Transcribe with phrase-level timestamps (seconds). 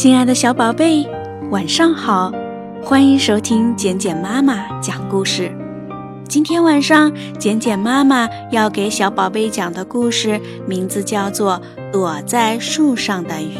[0.00, 1.06] 亲爱的小宝贝，
[1.50, 2.32] 晚上好！
[2.82, 5.54] 欢迎收听简简妈妈讲故事。
[6.26, 11.60] 今天晚上，简简妈妈要给小宝贝讲的故事名字叫做
[11.92, 13.58] 《躲在树上的雨》。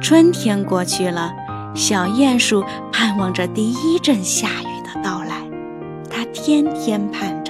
[0.00, 1.32] 春天过去了，
[1.74, 5.42] 小鼹鼠盼望着第一阵下雨的到来，
[6.08, 7.43] 它天天盼。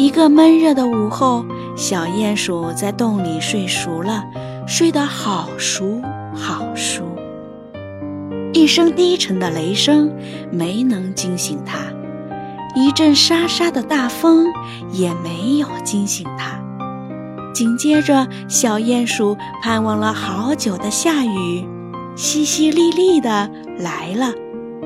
[0.00, 1.44] 一个闷热的午后，
[1.76, 4.24] 小鼹鼠在洞里睡熟了，
[4.66, 6.00] 睡得好熟
[6.34, 7.04] 好熟。
[8.54, 10.10] 一声低沉的雷声
[10.50, 11.80] 没能惊醒它，
[12.74, 14.46] 一阵沙沙的大风
[14.90, 16.58] 也没有惊醒它。
[17.52, 21.68] 紧接着，小鼹鼠盼望了好久的下雨，
[22.16, 24.32] 淅淅沥沥的来了，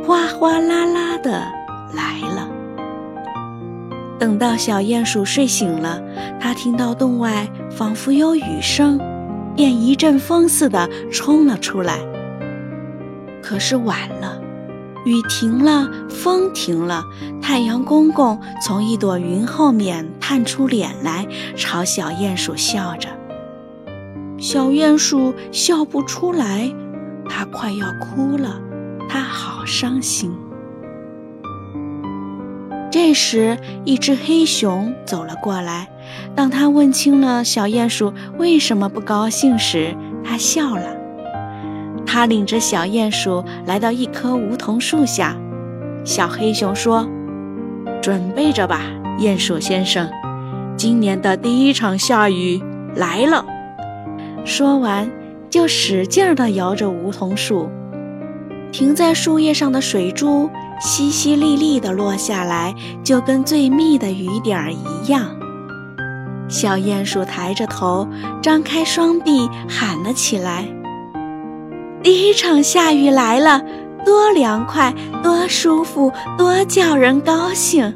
[0.05, 1.31] 哗哗啦啦的
[1.93, 2.49] 来了。
[4.25, 6.03] 等到小鼹鼠睡醒了，
[6.41, 8.99] 它听到洞外仿佛有雨声，
[9.55, 11.99] 便一阵风似的冲了出来。
[13.43, 14.41] 可是晚了，
[15.05, 17.05] 雨停了，风停了，
[17.43, 23.11] 太阳公公从一朵云后面探出脸来，朝小鼹鼠笑着。
[24.39, 26.75] 小鼹鼠笑不出来，
[27.29, 28.59] 它快要哭了，
[29.07, 30.35] 它好伤心。
[32.95, 35.89] 这时，一只黑熊走了过来。
[36.33, 39.93] 当他问清了小鼹鼠为什么不高兴时，
[40.23, 40.97] 他笑了。
[42.07, 45.37] 他领着小鼹鼠来到一棵梧桐树下。
[46.05, 47.05] 小黑熊说
[48.01, 48.83] ：“准备着吧，
[49.19, 50.09] 鼹鼠先生，
[50.77, 52.63] 今年的第一场下雨
[52.95, 53.45] 来了。”
[54.47, 55.11] 说完，
[55.51, 57.69] 就使劲地摇着梧桐树。
[58.71, 60.49] 停在树叶上的水珠。
[60.81, 65.31] 淅淅沥沥地落下来，就跟最密的雨点儿一样。
[66.49, 68.07] 小鼹鼠抬着头，
[68.43, 70.67] 张开双臂，喊了起来
[72.03, 73.63] ：“第一场下雨来了，
[74.05, 74.93] 多凉快，
[75.23, 77.95] 多舒服，多叫人高兴！”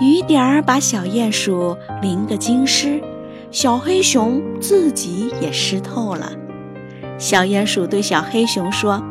[0.00, 3.00] 雨点儿把小鼹鼠淋个精湿，
[3.50, 6.32] 小黑熊自己也湿透了。
[7.18, 9.02] 小鼹鼠对小黑熊说。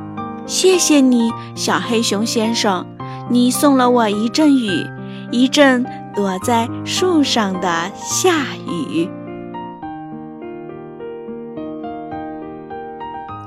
[0.46, 2.86] 谢谢你，小黑熊先生，
[3.30, 4.86] 你送了我一阵雨，
[5.32, 5.84] 一阵
[6.14, 9.10] 躲在树上的下雨。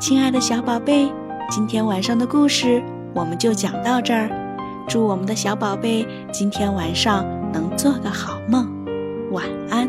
[0.01, 1.09] 亲爱的小宝贝，
[1.49, 2.83] 今天晚上的故事
[3.15, 4.29] 我们就讲到这儿，
[4.89, 8.69] 祝我们的小宝贝今天晚上能做个好梦。
[9.31, 9.89] 晚安